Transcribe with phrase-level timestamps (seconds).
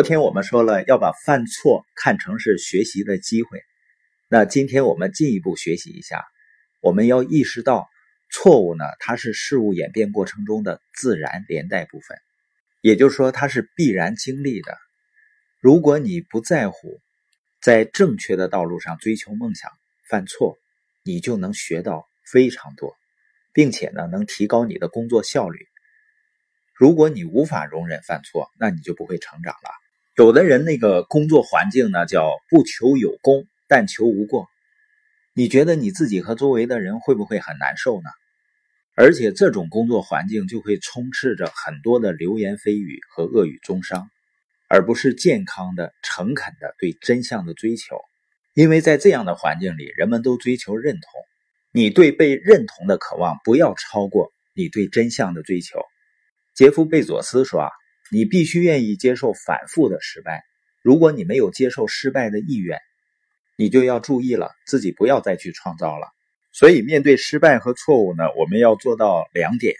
[0.00, 3.62] 昨天我们说了要把犯错看成是学习的机会，
[4.28, 6.24] 那今天我们进一步学习一下，
[6.80, 7.86] 我们要意识到
[8.30, 12.16] 错误呢，它是事物演变过程中的自然连带部分，
[12.80, 14.78] 也就是说它是必然经历的。
[15.58, 17.02] 如果你不在乎
[17.60, 19.70] 在正确的道路上追求梦想，
[20.08, 20.56] 犯错，
[21.02, 22.96] 你就能学到非常多，
[23.52, 25.66] 并且呢能提高你的工作效率。
[26.72, 29.89] 如果你无法容忍犯错，那你就不会成长了。
[30.16, 34.48] 有的人那个工作环境呢，叫不求有功，但求无过。
[35.34, 38.10] 你觉得你自己和周围的人会不会很难受呢？
[38.96, 44.10] 而且这种工作环境就会充斥着很多的流言蜚语和恶语中伤，
[44.68, 47.96] 而不是健康的、诚恳的对真相的追求。
[48.52, 51.02] 因为在这样的环境里，人们都追求认同。
[51.72, 55.80] 你对被认同的渴望不要超过你对真相的追求。
[56.54, 57.70] 杰夫·贝佐斯说啊。
[58.10, 60.42] 你必须愿意接受反复的失败。
[60.82, 62.78] 如果你没有接受失败的意愿，
[63.56, 66.08] 你就要注意了，自己不要再去创造了。
[66.52, 69.74] 所以，面对失败和错误呢，我们要做到两点：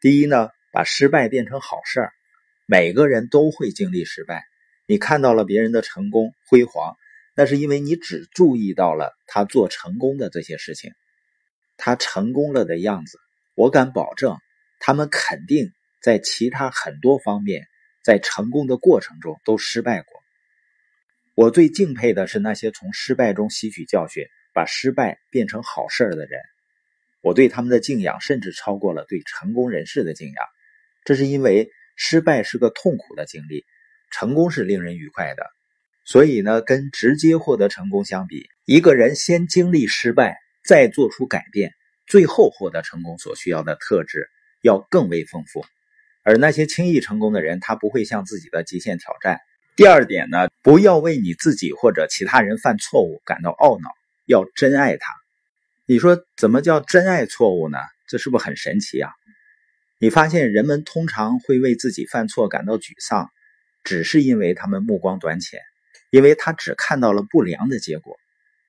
[0.00, 2.12] 第一呢，把失败变成好事儿。
[2.64, 4.44] 每个人都会经历失败。
[4.86, 6.96] 你看到了别人的成功辉煌，
[7.34, 10.92] 那是因为你只注意到了他做成功的这些事情，
[11.76, 13.18] 他成功了的样子。
[13.54, 14.38] 我敢保证，
[14.80, 15.72] 他们肯定。
[16.02, 17.66] 在其他很多方面，
[18.02, 20.12] 在成功的过程中都失败过。
[21.34, 26.40] 我最敬佩的是那些从失败中吸取教训，把失败变成好事儿的人。
[27.20, 30.44] 我对他们的敬仰甚至超过了对成功人士的敬仰。
[31.04, 33.64] 这是因为失败是个痛苦的经历，
[34.10, 35.46] 成功是令人愉快的。
[36.04, 41.72] 所以呢，跟直接获得成功相比，一个人先经历失败，再做出改变，
[42.06, 44.28] 最后获得成功所需要的特质
[44.62, 45.64] 要更为丰富。
[46.28, 49.40] 而那些轻易成功的人，他不会向自己的极限挑战。
[49.76, 53.88] 第二点呢，不要为你自己或者其他人犯错误感到懊恼，
[54.26, 55.06] 要真爱他。
[55.86, 57.78] 你说怎么叫真爱错误呢？
[58.08, 59.10] 这是不是很神奇啊？
[59.98, 63.30] 你发现人们通常会为自己犯错感到沮丧，
[63.82, 65.62] 只是因为他们目光短浅，
[66.10, 68.18] 因为他只看到了不良的结果，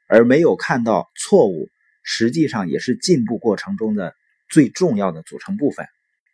[0.07, 1.67] 而没有看到错误
[2.03, 4.16] 实际上也是进步过程中的
[4.47, 5.85] 最重要的组成部分。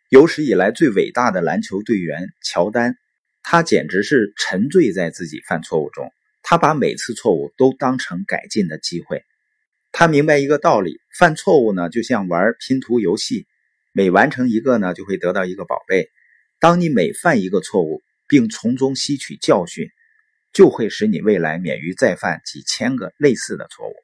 [0.08, 2.94] 有史以来最伟大的篮球队员乔丹，
[3.42, 6.12] 他简直是沉醉在自己犯错误中。
[6.44, 9.24] 他把每次错误都当成改进的机会。
[9.90, 13.48] 他明白一个道理：犯错误呢，就像玩拼图游戏，
[13.92, 16.08] 每完成一个呢，就会得到一个宝贝。
[16.60, 19.88] 当你每犯一个错误，并从中吸取教训，
[20.52, 23.94] 就会使你未来免于再犯几千个类似的错误。